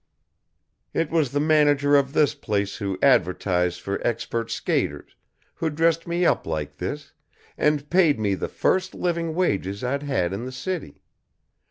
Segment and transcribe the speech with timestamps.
[0.95, 5.15] It was the manager of this place who advertised for expert skaters,
[5.53, 7.13] who dressed me up like this,
[7.55, 11.03] and paid me the first living wages I'd had in the city.